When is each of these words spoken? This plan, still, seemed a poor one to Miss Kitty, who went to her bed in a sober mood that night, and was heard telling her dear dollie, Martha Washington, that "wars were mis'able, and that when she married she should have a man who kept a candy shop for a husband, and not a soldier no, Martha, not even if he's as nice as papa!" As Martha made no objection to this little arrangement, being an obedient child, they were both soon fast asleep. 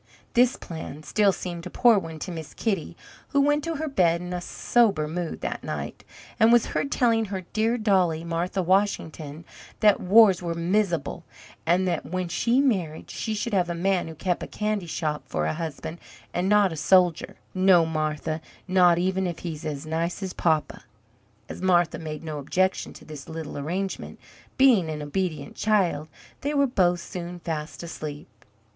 This 0.33 0.55
plan, 0.55 1.03
still, 1.03 1.31
seemed 1.31 1.67
a 1.67 1.69
poor 1.69 1.99
one 1.99 2.17
to 2.21 2.31
Miss 2.31 2.55
Kitty, 2.55 2.97
who 3.27 3.39
went 3.41 3.63
to 3.65 3.75
her 3.75 3.87
bed 3.87 4.19
in 4.19 4.33
a 4.33 4.41
sober 4.41 5.07
mood 5.07 5.41
that 5.41 5.63
night, 5.63 6.03
and 6.39 6.51
was 6.51 6.65
heard 6.73 6.91
telling 6.91 7.25
her 7.25 7.41
dear 7.53 7.77
dollie, 7.77 8.23
Martha 8.23 8.63
Washington, 8.63 9.45
that 9.79 9.99
"wars 9.99 10.41
were 10.41 10.55
mis'able, 10.55 11.21
and 11.67 11.87
that 11.87 12.03
when 12.03 12.27
she 12.29 12.59
married 12.59 13.11
she 13.11 13.35
should 13.35 13.53
have 13.53 13.69
a 13.69 13.75
man 13.75 14.07
who 14.07 14.15
kept 14.15 14.41
a 14.41 14.47
candy 14.47 14.87
shop 14.87 15.21
for 15.27 15.45
a 15.45 15.53
husband, 15.53 15.99
and 16.33 16.49
not 16.49 16.73
a 16.73 16.75
soldier 16.75 17.35
no, 17.53 17.85
Martha, 17.85 18.41
not 18.67 18.97
even 18.97 19.27
if 19.27 19.37
he's 19.45 19.63
as 19.67 19.85
nice 19.85 20.23
as 20.23 20.33
papa!" 20.33 20.83
As 21.47 21.61
Martha 21.61 21.99
made 21.99 22.23
no 22.23 22.39
objection 22.39 22.91
to 22.93 23.05
this 23.05 23.29
little 23.29 23.55
arrangement, 23.55 24.19
being 24.57 24.89
an 24.89 25.03
obedient 25.03 25.55
child, 25.55 26.07
they 26.41 26.55
were 26.55 26.65
both 26.65 27.01
soon 27.01 27.37
fast 27.37 27.83
asleep. 27.83 28.27